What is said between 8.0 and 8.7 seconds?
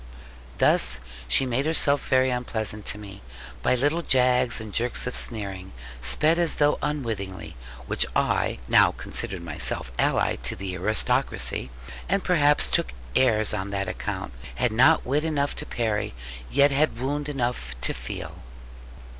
I